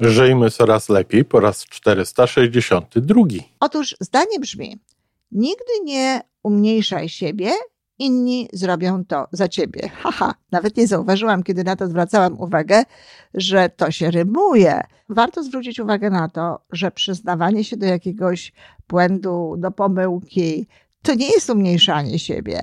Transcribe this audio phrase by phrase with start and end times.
[0.00, 3.20] Żyjmy coraz lepiej po raz 462.
[3.60, 4.78] Otóż zdanie brzmi:
[5.32, 7.50] Nigdy nie umniejszaj siebie,
[7.98, 9.88] inni zrobią to za ciebie.
[9.88, 12.82] Haha, nawet nie zauważyłam, kiedy na to zwracałam uwagę,
[13.34, 14.80] że to się rymuje.
[15.08, 18.52] Warto zwrócić uwagę na to, że przyznawanie się do jakiegoś
[18.88, 20.66] błędu, do pomyłki,
[21.02, 22.62] to nie jest umniejszanie siebie.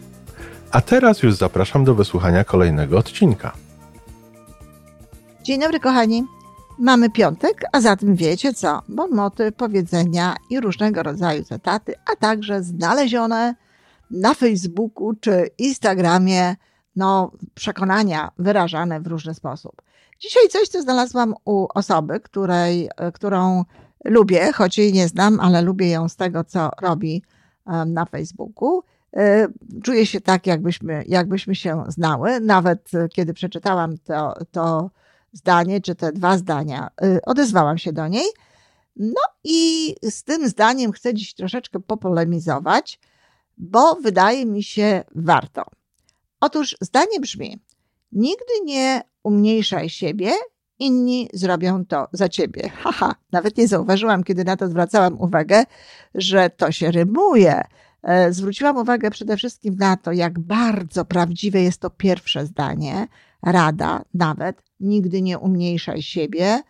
[0.71, 3.51] a teraz już zapraszam do wysłuchania kolejnego odcinka.
[5.43, 6.23] Dzień dobry, kochani.
[6.79, 8.81] Mamy piątek, a zatem wiecie co?
[8.89, 13.55] Bonmoty, powiedzenia i różnego rodzaju cytaty, a także znalezione
[14.11, 16.55] na Facebooku czy Instagramie,
[16.95, 19.81] no, przekonania wyrażane w różny sposób.
[20.19, 23.63] Dzisiaj coś, co znalazłam u osoby, której, którą
[24.05, 27.23] lubię, choć jej nie znam, ale lubię ją z tego, co robi
[27.85, 28.83] na Facebooku.
[29.15, 29.47] E,
[29.83, 32.39] czuję się tak, jakbyśmy, jakbyśmy się znały.
[32.39, 34.91] Nawet e, kiedy przeczytałam to, to
[35.33, 38.25] zdanie, czy te dwa zdania, e, odezwałam się do niej.
[38.95, 42.99] No i z tym zdaniem chcę dziś troszeczkę popolemizować,
[43.57, 45.63] bo wydaje mi się warto.
[46.39, 47.59] Otóż zdanie brzmi:
[48.11, 50.31] Nigdy nie umniejszaj siebie,
[50.79, 52.69] inni zrobią to za ciebie.
[52.69, 55.63] Haha, nawet nie zauważyłam, kiedy na to zwracałam uwagę,
[56.15, 57.61] że to się rymuje.
[58.03, 63.07] E, zwróciłam uwagę przede wszystkim na to, jak bardzo prawdziwe jest to pierwsze zdanie,
[63.43, 66.61] rada nawet, nigdy nie umniejszaj siebie.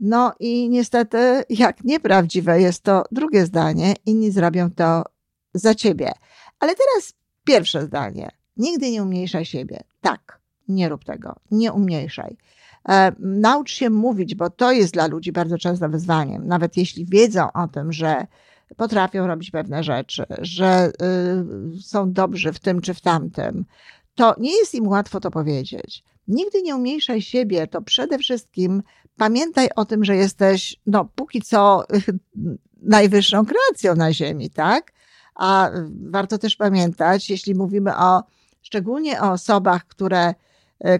[0.00, 5.02] No i niestety, jak nieprawdziwe jest to drugie zdanie, inni zrobią to
[5.54, 6.12] za ciebie.
[6.60, 7.12] Ale teraz
[7.44, 9.80] pierwsze zdanie, nigdy nie umniejszaj siebie.
[10.00, 12.36] Tak, nie rób tego, nie umniejszaj.
[12.88, 16.46] E, naucz się mówić, bo to jest dla ludzi bardzo często wyzwaniem.
[16.46, 18.26] Nawet jeśli wiedzą o tym, że
[18.76, 20.92] potrafią robić pewne rzeczy, że
[21.78, 23.64] y, są dobrzy w tym czy w tamtym,
[24.14, 26.04] to nie jest im łatwo to powiedzieć.
[26.28, 28.82] Nigdy nie umniejszaj siebie, to przede wszystkim
[29.16, 31.84] pamiętaj o tym, że jesteś, no, póki co
[32.82, 34.92] najwyższą kreacją na Ziemi, tak?
[35.34, 35.70] A
[36.10, 38.22] warto też pamiętać, jeśli mówimy o,
[38.62, 40.34] szczególnie o osobach, które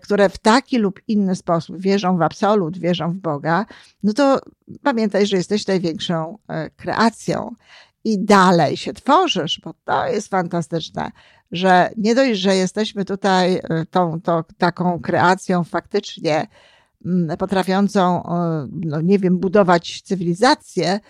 [0.03, 3.67] które w taki lub inny sposób wierzą w absolut, wierzą w Boga,
[4.03, 4.41] no to
[4.83, 7.55] pamiętaj, że jesteś największą e, kreacją.
[8.05, 11.11] I dalej się tworzysz, bo to jest fantastyczne,
[11.53, 16.47] że nie dość, że jesteśmy tutaj e, tą, tą taką kreacją faktycznie
[17.07, 18.23] mm, potrafiącą,
[18.73, 21.01] no nie wiem, budować cywilizację,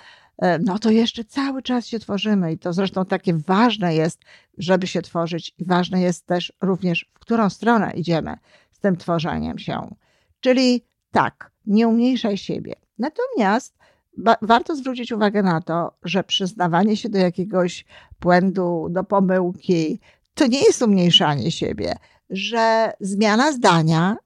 [0.61, 4.21] no to jeszcze cały czas się tworzymy i to zresztą takie ważne jest,
[4.59, 8.37] żeby się tworzyć i ważne jest też również, w którą stronę idziemy
[8.73, 9.95] z tym tworzeniem się.
[10.41, 12.75] Czyli tak, nie umniejszaj siebie.
[12.99, 13.77] Natomiast
[14.43, 17.85] warto zwrócić uwagę na to, że przyznawanie się do jakiegoś
[18.21, 20.01] błędu, do pomyłki,
[20.35, 21.97] to nie jest umniejszanie siebie,
[22.31, 24.17] że zmiana zdania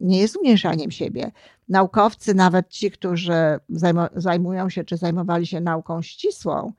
[0.00, 1.32] nie jest umniejszaniem siebie.
[1.68, 3.58] Naukowcy, nawet ci, którzy
[4.14, 6.72] zajmują się czy zajmowali się nauką ścisłą,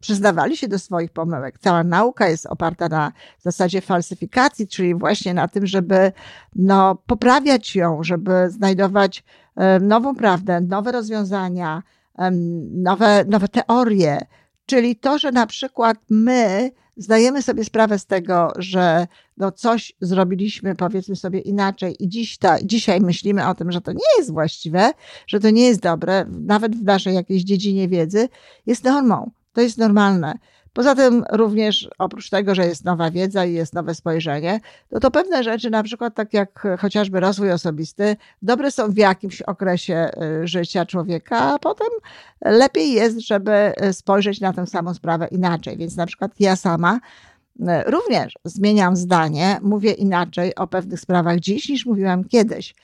[0.00, 1.58] przyznawali się do swoich pomyłek.
[1.58, 6.12] Cała nauka jest oparta na zasadzie falsyfikacji, czyli właśnie na tym, żeby
[6.56, 9.24] no, poprawiać ją, żeby znajdować
[9.80, 11.82] nową prawdę, nowe rozwiązania,
[12.70, 14.18] nowe, nowe teorie.
[14.66, 19.06] Czyli to, że na przykład my zdajemy sobie sprawę z tego, że
[19.36, 23.92] no coś zrobiliśmy, powiedzmy sobie inaczej, i dziś ta, dzisiaj myślimy o tym, że to
[23.92, 24.92] nie jest właściwe,
[25.26, 28.28] że to nie jest dobre, nawet w naszej jakiejś dziedzinie wiedzy,
[28.66, 29.30] jest normą.
[29.52, 30.38] To jest normalne.
[30.72, 34.60] Poza tym również oprócz tego, że jest nowa wiedza i jest nowe spojrzenie,
[34.90, 39.42] to to pewne rzeczy, na przykład tak jak chociażby rozwój osobisty, dobre są w jakimś
[39.42, 40.10] okresie
[40.42, 41.88] y, życia człowieka, a potem
[42.44, 45.76] lepiej jest, żeby spojrzeć na tę samą sprawę inaczej.
[45.76, 47.00] Więc na przykład ja sama
[47.60, 52.74] y, również zmieniam zdanie, mówię inaczej o pewnych sprawach dziś niż mówiłam kiedyś.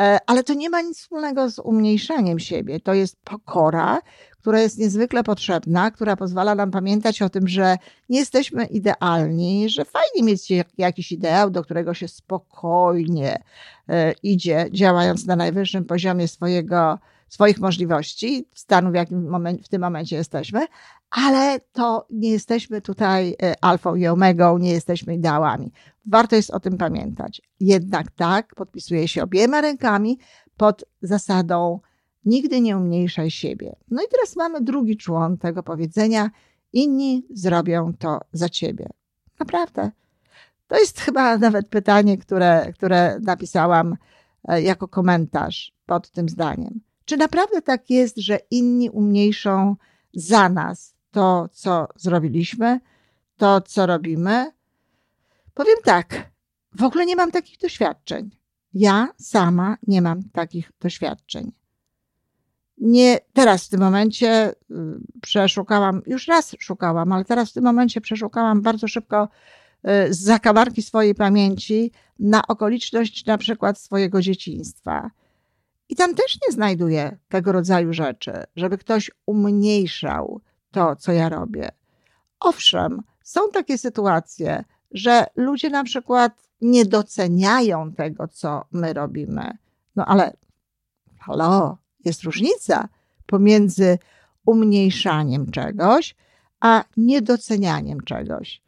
[0.00, 2.80] E, ale to nie ma nic wspólnego z umniejszaniem siebie.
[2.80, 4.02] To jest pokora,
[4.40, 7.76] która jest niezwykle potrzebna, która pozwala nam pamiętać o tym, że
[8.08, 10.48] nie jesteśmy idealni, że fajnie mieć
[10.78, 13.42] jakiś ideał, do którego się spokojnie
[13.88, 16.98] e, idzie, działając na najwyższym poziomie swojego,
[17.28, 20.66] swoich możliwości, stanu, w jakim moment, w tym momencie jesteśmy,
[21.10, 25.72] ale to nie jesteśmy tutaj e, alfą i omegą, nie jesteśmy ideałami.
[26.06, 27.42] Warto jest o tym pamiętać.
[27.60, 30.18] Jednak tak, podpisuję się obiema rękami
[30.56, 31.80] pod zasadą
[32.24, 33.76] nigdy nie umniejszaj siebie.
[33.90, 36.30] No i teraz mamy drugi człon tego powiedzenia:
[36.72, 38.88] inni zrobią to za ciebie.
[39.40, 39.90] Naprawdę.
[40.66, 43.96] To jest chyba nawet pytanie, które, które napisałam
[44.48, 46.80] e, jako komentarz pod tym zdaniem.
[47.04, 49.76] Czy naprawdę tak jest, że inni umniejszą
[50.14, 52.80] za nas to, co zrobiliśmy,
[53.36, 54.52] to, co robimy?
[55.54, 56.30] Powiem tak,
[56.72, 58.30] w ogóle nie mam takich doświadczeń.
[58.74, 61.52] Ja sama nie mam takich doświadczeń.
[62.80, 64.54] Nie, teraz w tym momencie y,
[65.22, 69.28] przeszukałam, już raz szukałam, ale teraz w tym momencie przeszukałam bardzo szybko
[70.08, 75.10] y, z zakamarki swojej pamięci na okoliczność na przykład swojego dzieciństwa.
[75.88, 80.40] I tam też nie znajduję tego rodzaju rzeczy, żeby ktoś umniejszał
[80.70, 81.68] to, co ja robię.
[82.40, 89.56] Owszem, są takie sytuacje, że ludzie na przykład nie doceniają tego, co my robimy.
[89.96, 90.36] No ale
[91.18, 92.88] halo, jest różnica
[93.26, 93.98] pomiędzy
[94.46, 96.14] umniejszaniem czegoś,
[96.60, 98.62] a niedocenianiem czegoś.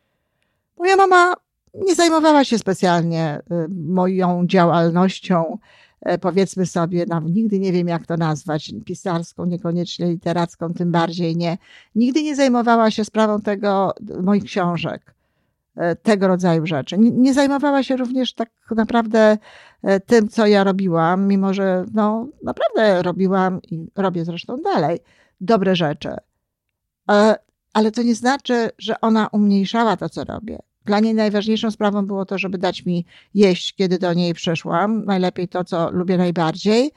[0.78, 1.34] Moja mama
[1.74, 5.58] nie zajmowała się specjalnie y, moją działalnością,
[6.00, 11.36] e, powiedzmy sobie, no, nigdy nie wiem jak to nazwać, pisarską, niekoniecznie literacką, tym bardziej
[11.36, 11.58] nie.
[11.94, 15.14] Nigdy nie zajmowała się sprawą tego, moich książek.
[15.76, 16.98] E, tego rodzaju rzeczy.
[16.98, 19.38] Nie zajmowała się również tak naprawdę
[19.82, 24.98] e, tym, co ja robiłam, mimo że no, naprawdę robiłam i robię zresztą dalej
[25.40, 26.16] dobre rzeczy.
[27.10, 27.34] E,
[27.72, 30.58] ale to nie znaczy, że ona umniejszała to, co robię.
[30.84, 35.04] Dla niej najważniejszą sprawą było to, żeby dać mi jeść, kiedy do niej przyszłam.
[35.04, 36.92] Najlepiej to, co lubię najbardziej.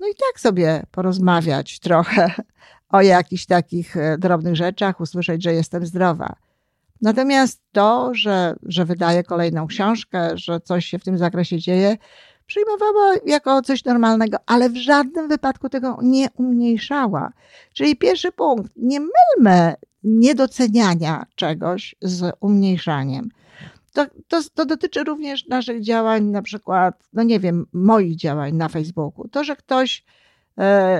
[0.00, 2.32] No i tak sobie porozmawiać trochę
[2.88, 6.47] o jakichś takich drobnych rzeczach, usłyszeć, że jestem zdrowa.
[7.02, 11.96] Natomiast to, że, że wydaje kolejną książkę, że coś się w tym zakresie dzieje,
[12.46, 17.32] przyjmowała jako coś normalnego, ale w żadnym wypadku tego nie umniejszała.
[17.74, 19.74] Czyli pierwszy punkt, nie mylmy
[20.04, 23.28] niedoceniania czegoś z umniejszaniem.
[23.92, 28.68] To, to, to, dotyczy również naszych działań, na przykład, no nie wiem, moich działań na
[28.68, 29.28] Facebooku.
[29.28, 30.04] To, że ktoś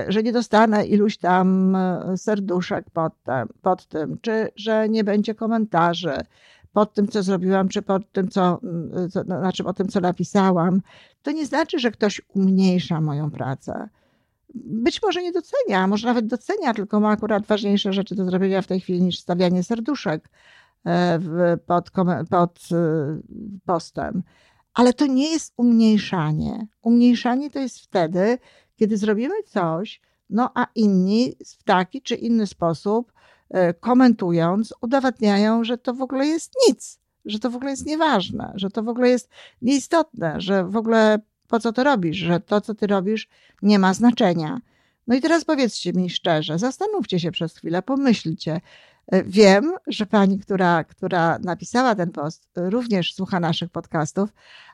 [0.07, 5.35] że nie dostanę iluś tam e, serduszek pod tym, pod tym, czy że nie będzie
[5.35, 6.13] komentarzy
[6.73, 10.81] pod tym, co zrobiłam, czy pod tym, co, mm, co znaczy o tym, co napisałam,
[11.21, 13.89] to nie znaczy, że ktoś umniejsza moją pracę.
[14.55, 18.67] Być może nie docenia, może nawet docenia, tylko ma akurat ważniejsze rzeczy do zrobienia w
[18.67, 20.29] tej chwili niż stawianie serduszek
[20.85, 21.19] e,
[21.65, 21.91] pod,
[22.29, 22.59] pod
[23.65, 24.23] postem.
[24.73, 26.67] Ale to nie jest umniejszanie.
[26.81, 28.37] Umniejszanie to jest wtedy,
[28.79, 33.13] kiedy zrobimy coś, no a inni w taki czy inny sposób
[33.49, 38.51] e, komentując, udowadniają, że to w ogóle jest nic, że to w ogóle jest nieważne,
[38.55, 39.29] że to w ogóle jest
[39.61, 43.27] nieistotne, że w ogóle po co to robisz, że to, co ty robisz,
[43.61, 44.61] nie ma znaczenia.
[45.07, 48.61] No i teraz powiedzcie mi szczerze, zastanówcie się przez chwilę, pomyślcie.
[49.07, 54.29] E, wiem, że pani, która, która napisała ten post, również słucha naszych podcastów,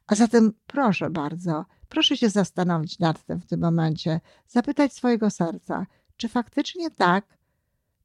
[0.08, 5.86] a zatem proszę bardzo, Proszę się zastanowić nad tym w tym momencie, zapytać swojego serca,
[6.18, 7.38] czy faktycznie tak,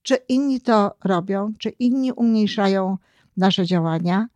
[0.03, 2.99] czy inni to robią, czy inni umniejszają
[3.37, 4.29] nasze działania.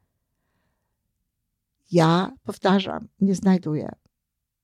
[1.92, 3.92] Ja powtarzam, nie znajduję.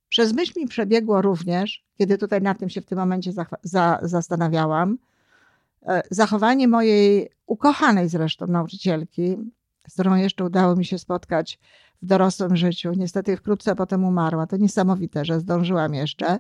[0.09, 3.99] Przez myśl mi przebiegło również, kiedy tutaj nad tym się w tym momencie za, za,
[4.03, 4.99] zastanawiałam,
[5.83, 9.37] e, zachowanie mojej ukochanej zresztą nauczycielki,
[9.89, 11.59] z którą jeszcze udało mi się spotkać
[12.03, 12.93] w dorosłym życiu.
[12.97, 14.47] Niestety wkrótce potem umarła.
[14.47, 16.39] To niesamowite, że zdążyłam jeszcze.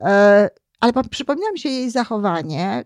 [0.00, 2.84] E, ale przypomniałam się jej zachowanie,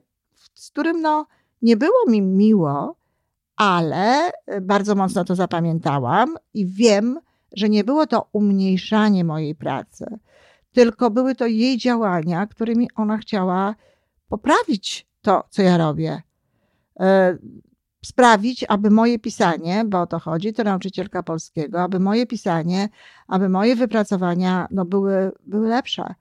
[0.54, 1.26] z którym no,
[1.62, 2.96] nie było mi miło,
[3.56, 4.30] ale
[4.62, 7.20] bardzo mocno to zapamiętałam i wiem,
[7.56, 10.04] że nie było to umniejszanie mojej pracy,
[10.72, 13.74] tylko były to jej działania, którymi ona chciała
[14.28, 16.22] poprawić to, co ja robię.
[18.04, 22.88] Sprawić, aby moje pisanie, bo o to chodzi, to nauczycielka polskiego, aby moje pisanie,
[23.28, 26.14] aby moje wypracowania no, były, były lepsze.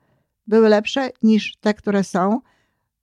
[0.46, 2.40] Były lepsze niż te, które są,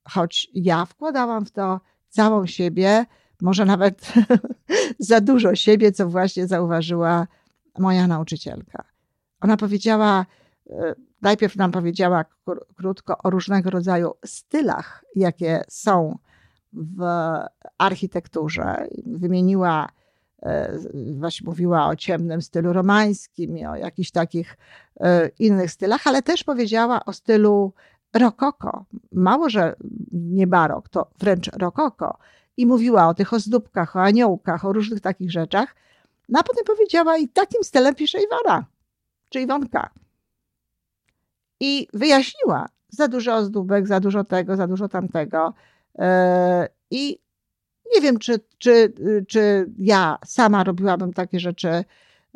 [0.09, 3.05] choć ja wkładałam w to całą siebie,
[3.41, 4.13] może nawet
[5.00, 7.27] za dużo siebie, co właśnie zauważyła
[7.79, 8.83] moja nauczycielka.
[9.41, 10.25] Ona powiedziała,
[10.69, 12.25] e, najpierw nam powiedziała
[12.75, 16.17] krótko o różnego rodzaju stylach, jakie są
[16.73, 17.03] w
[17.77, 18.88] architekturze.
[19.05, 19.89] Wymieniła,
[20.41, 20.77] e,
[21.13, 24.57] właśnie mówiła o ciemnym stylu romańskim i o jakichś takich
[24.99, 27.73] e, innych stylach, ale też powiedziała o stylu
[28.13, 28.85] rokoko.
[29.11, 29.75] Mało, że
[30.11, 32.17] nie barok, to wręcz rokoko.
[32.57, 35.75] I mówiła o tych ozdóbkach, o aniołkach, o różnych takich rzeczach.
[36.29, 38.65] No a potem powiedziała i takim stylem pisze Iwona,
[39.29, 39.89] czy Iwonka.
[41.59, 45.53] I wyjaśniła, za dużo ozdóbek, za dużo tego, za dużo tamtego.
[46.00, 47.20] E, I
[47.96, 48.94] nie wiem, czy, czy,
[49.27, 51.84] czy ja sama robiłabym takie rzeczy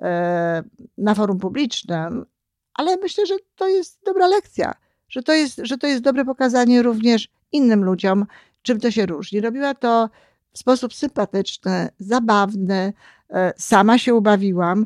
[0.01, 0.63] e,
[0.97, 2.25] na forum publicznym,
[2.73, 4.73] ale myślę, że to jest dobra lekcja,
[5.09, 8.25] że to jest, że to jest dobre pokazanie również innym ludziom,
[8.61, 9.41] czym to się różni.
[9.41, 10.09] Robiła to
[10.53, 12.93] w sposób sympatyczny, zabawny,
[13.29, 14.85] e, sama się ubawiłam.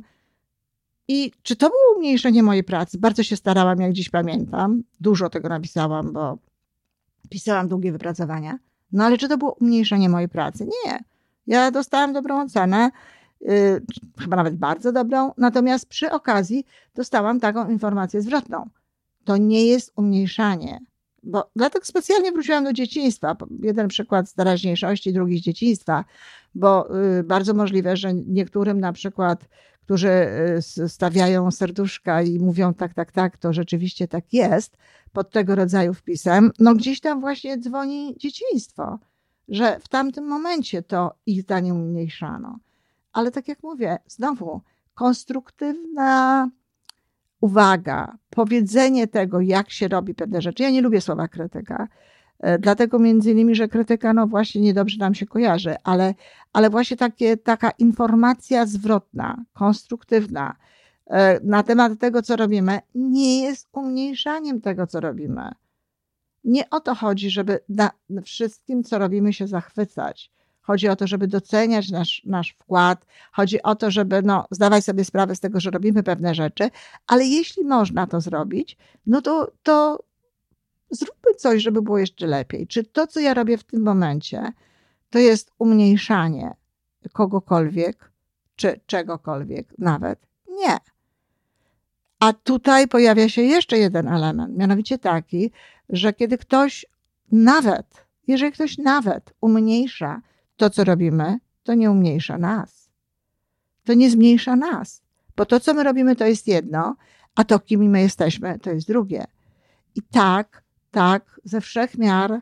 [1.07, 2.97] I czy to było umniejszenie mojej pracy?
[2.97, 4.83] Bardzo się starałam, jak dziś pamiętam.
[4.99, 6.37] Dużo tego napisałam, bo
[7.29, 8.59] pisałam długie wypracowania.
[8.91, 10.67] No ale czy to było umniejszenie mojej pracy?
[10.85, 11.03] Nie.
[11.47, 12.91] Ja dostałam dobrą ocenę,
[13.41, 13.81] yy,
[14.19, 16.65] chyba nawet bardzo dobrą, natomiast przy okazji
[16.95, 18.69] dostałam taką informację zwrotną.
[19.23, 20.79] To nie jest umniejszanie,
[21.23, 23.35] bo dlatego specjalnie wróciłam do dzieciństwa.
[23.63, 26.05] Jeden przykład z teraźniejszości, drugi z dzieciństwa,
[26.55, 29.45] bo yy, bardzo możliwe, że niektórym na przykład
[29.87, 30.09] którzy
[30.79, 34.77] y, stawiają serduszka i mówią tak, tak, tak, to rzeczywiście tak jest,
[35.13, 38.99] pod tego rodzaju wpisem, no gdzieś tam właśnie dzwoni dzieciństwo,
[39.47, 42.59] że w tamtym momencie to ich zdanie umniejszano.
[43.13, 44.61] Ale tak jak mówię, znowu
[44.93, 46.49] konstruktywna
[47.41, 50.63] uwaga, powiedzenie tego, jak się robi pewne rzeczy.
[50.63, 52.16] Ja nie lubię słowa krytyka, E,
[52.59, 56.13] dlatego między innymi, że krytyka no właśnie niedobrze nam się kojarzy, ale,
[56.53, 60.55] ale właśnie takie, taka informacja zwrotna, konstruktywna
[61.07, 65.51] e, na temat tego, co robimy, nie jest umniejszaniem tego, co robimy.
[66.43, 67.91] Nie o to chodzi, żeby na
[68.23, 70.31] wszystkim, co robimy, się zachwycać.
[70.61, 73.05] Chodzi o to, żeby doceniać nasz, nasz wkład.
[73.31, 76.69] Chodzi o to, żeby no, zdawać sobie sprawę z tego, że robimy pewne rzeczy,
[77.07, 79.99] ale jeśli można to zrobić, no to, to
[80.89, 82.67] zróbmy coś, żeby było jeszcze lepiej.
[82.67, 84.51] Czy to, co ja robię w tym momencie,
[85.09, 86.55] to jest umniejszanie
[87.13, 88.11] kogokolwiek,
[88.55, 90.19] czy czegokolwiek nawet?
[90.49, 90.77] Nie.
[92.19, 95.51] A tutaj pojawia się jeszcze jeden element, mianowicie taki,
[95.89, 96.85] że kiedy ktoś
[97.31, 100.21] nawet, jeżeli ktoś nawet umniejsza
[100.57, 102.89] to, co robimy, to nie umniejsza nas.
[103.83, 105.01] To nie zmniejsza nas,
[105.35, 106.95] bo to, co my robimy, to jest jedno,
[107.35, 109.25] a to, kim my jesteśmy, to jest drugie.
[109.95, 110.63] I tak
[110.97, 112.41] tak, ze wszech miar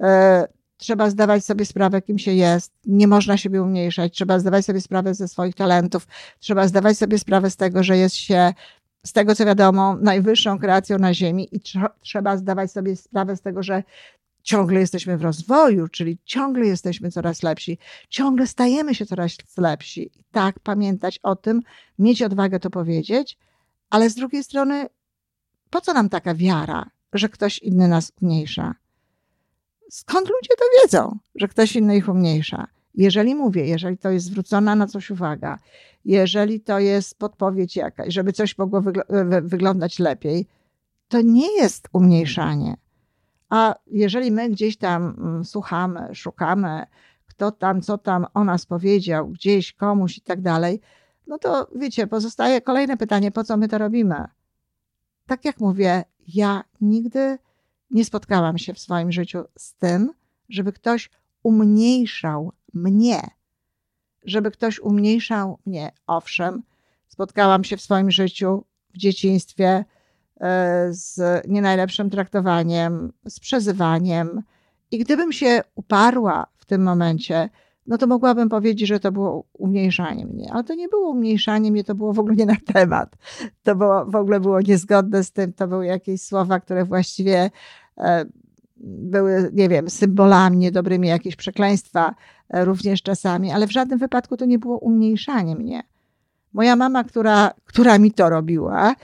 [0.00, 2.72] e, trzeba zdawać sobie sprawę, kim się jest.
[2.86, 4.14] Nie można siebie umniejszać.
[4.14, 6.06] Trzeba zdawać sobie sprawę ze swoich talentów.
[6.38, 8.54] Trzeba zdawać sobie sprawę z tego, że jest się,
[9.06, 13.40] z tego co wiadomo, najwyższą kreacją na Ziemi i tr trzeba zdawać sobie sprawę z
[13.40, 13.82] tego, że
[14.42, 20.10] ciągle jesteśmy w rozwoju, czyli ciągle jesteśmy coraz lepsi, ciągle stajemy się coraz lepsi.
[20.20, 21.62] I tak, pamiętać o tym,
[21.98, 23.38] mieć odwagę to powiedzieć,
[23.90, 24.86] ale z drugiej strony,
[25.70, 26.95] po co nam taka wiara?
[27.18, 28.74] Że ktoś inny nas umniejsza.
[29.90, 32.66] Skąd ludzie to wiedzą, że ktoś inny ich umniejsza?
[32.94, 35.58] Jeżeli mówię, jeżeli to jest zwrócona na coś uwaga,
[36.04, 39.00] jeżeli to jest podpowiedź jakaś, żeby coś mogło wygl
[39.42, 40.46] wyglądać lepiej,
[41.08, 42.76] to nie jest umniejszanie.
[43.48, 46.86] A jeżeli my gdzieś tam mm, słuchamy, szukamy,
[47.26, 50.80] kto tam, co tam o nas powiedział, gdzieś komuś i tak dalej,
[51.26, 54.24] no to wiecie, pozostaje kolejne pytanie, po co my to robimy?
[55.26, 56.04] Tak jak mówię,
[56.34, 57.38] ja nigdy
[57.90, 60.12] nie spotkałam się w swoim życiu z tym,
[60.48, 61.10] żeby ktoś
[61.42, 63.20] umniejszał mnie.
[64.24, 65.92] Żeby ktoś umniejszał mnie.
[66.06, 66.62] Owszem,
[67.08, 68.64] spotkałam się w swoim życiu,
[68.94, 69.84] w dzieciństwie
[70.40, 74.42] e, z nie najlepszym traktowaniem, z przezywaniem.
[74.90, 77.50] I gdybym się uparła w tym momencie,
[77.86, 80.52] no to mogłabym powiedzieć, że to było umniejszanie mnie.
[80.52, 83.16] Ale to nie było umniejszanie mnie, to było w ogóle nie na temat.
[83.62, 87.50] To było, w ogóle było niezgodne z tym, to były jakieś słowa, które właściwie
[87.98, 88.24] e,
[88.86, 92.14] były, nie wiem, symbolami niedobrymi, jakieś przekleństwa
[92.48, 95.82] e, również czasami, ale w żadnym wypadku to nie było umniejszanie mnie.
[96.56, 98.94] Moja mama, która, która mi to robiła, y,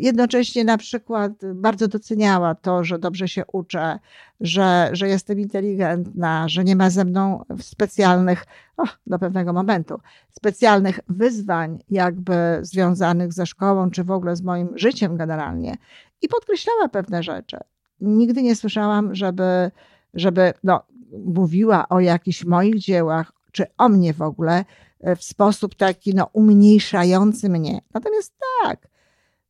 [0.00, 3.98] jednocześnie na przykład bardzo doceniała to, że dobrze się uczę,
[4.40, 11.00] że, że jestem inteligentna, że nie ma ze mną specjalnych, oh, do pewnego momentu, specjalnych
[11.08, 15.76] wyzwań jakby związanych ze szkołą, czy w ogóle z moim życiem generalnie.
[16.22, 17.56] I podkreślała pewne rzeczy.
[18.00, 19.70] Nigdy nie słyszałam, żeby,
[20.14, 20.82] żeby no,
[21.24, 26.28] mówiła o jakichś moich dziełach, czy o mnie w ogóle, E, w sposób taki no,
[26.32, 27.80] umniejszający mnie.
[27.94, 28.88] Natomiast tak,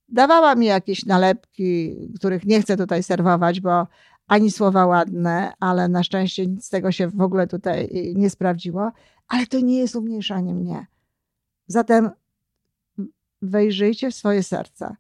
[0.09, 3.87] dawała mi jakieś nalepki, których nie chcę tutaj serwować, bo
[4.27, 8.93] ani słowa ładne, ale na szczęście nic z tego się w ogóle tutaj nie sprawdziło,
[9.29, 10.87] ale to nie jest umniejszanie mnie.
[11.67, 12.11] Zatem
[13.43, 14.97] wejrzyjcie w swoje serca,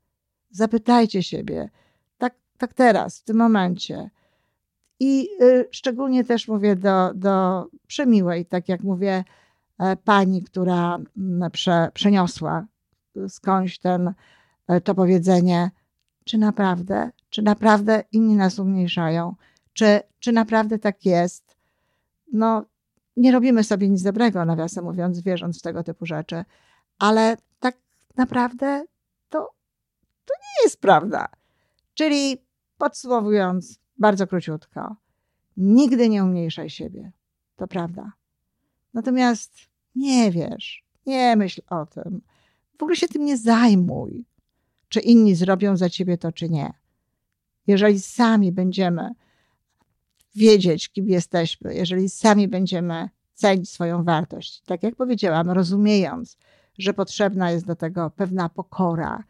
[0.51, 1.71] zapytajcie siebie,
[2.19, 4.11] tak tak teraz, w tym momencie.
[5.01, 9.25] I y, szczególnie też mówię do, do przemiłej, tak jak mówię, e,
[10.05, 12.67] pani, która mm, prze, przeniosła
[13.29, 14.15] skądś ten,
[14.69, 15.71] e, to powiedzenie,
[16.25, 19.35] czy naprawdę, czy naprawdę inni nas umniejszają,
[19.73, 21.57] czy, czy naprawdę tak jest.
[22.33, 22.65] No,
[23.17, 26.45] nie robimy sobie nic dobrego, nawiasem mówiąc, wierząc w tego typu rzeczy,
[26.99, 27.77] ale tak
[28.17, 28.85] naprawdę
[29.29, 29.39] to,
[30.25, 31.29] to nie jest prawda.
[31.95, 32.37] Czyli
[32.79, 34.97] podsumowując bardzo króciutko,
[35.57, 37.13] nigdy nie umniejszaj siebie.
[37.57, 38.13] To prawda.
[38.95, 42.21] Natomiast nie wiesz, nie myśl o tym.
[42.79, 44.25] W ogóle się tym nie zajmuj,
[44.89, 46.73] czy inni zrobią za ciebie to, czy nie.
[47.67, 49.11] Jeżeli sami będziemy
[50.35, 56.39] wiedzieć, kim jesteśmy, jeżeli sami będziemy cenić swoją wartość, tak jak powiedziałam, rozumiejąc,
[56.79, 59.25] że potrzebna jest do tego pewna pokora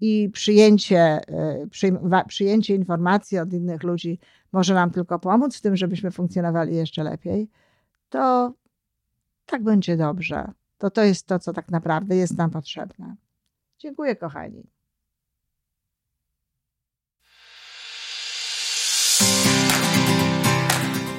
[0.00, 4.18] i przyjęcie, e, przyjęcie informacji od innych ludzi
[4.52, 7.48] może nam tylko pomóc w tym, żebyśmy funkcjonowali jeszcze lepiej,
[8.08, 8.52] to
[9.48, 10.52] tak będzie dobrze.
[10.78, 13.16] To to jest to, co tak naprawdę jest nam potrzebne.
[13.78, 14.62] Dziękuję, kochani.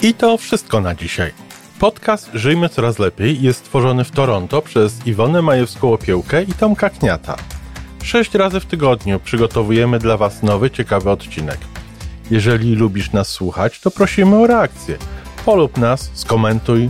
[0.01, 1.31] I to wszystko na dzisiaj.
[1.79, 7.35] Podcast Żyjmy Coraz Lepiej jest stworzony w Toronto przez Iwonę Majewską-Opiełkę i Tomka Kniata.
[8.03, 11.57] Sześć razy w tygodniu przygotowujemy dla Was nowy, ciekawy odcinek.
[12.31, 14.97] Jeżeli lubisz nas słuchać, to prosimy o reakcję.
[15.45, 16.89] Polub nas, skomentuj,